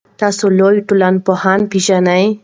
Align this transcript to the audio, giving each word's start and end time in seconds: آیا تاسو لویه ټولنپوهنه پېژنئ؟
آیا 0.07 0.19
تاسو 0.21 0.45
لویه 0.57 0.85
ټولنپوهنه 0.89 1.65
پېژنئ؟ 1.71 2.25